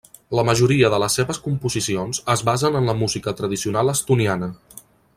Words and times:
La 0.37 0.43
majoria 0.49 0.89
de 0.93 0.99
les 1.03 1.17
seves 1.19 1.39
composicions 1.47 2.21
es 2.35 2.45
basen 2.49 2.81
en 2.81 2.91
la 2.93 2.97
música 3.05 3.35
tradicional 3.43 3.95
estoniana. 3.97 4.53